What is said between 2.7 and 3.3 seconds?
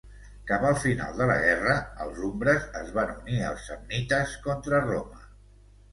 es van